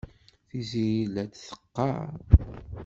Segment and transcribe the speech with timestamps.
[0.49, 2.05] Tiziri la t-teqqar.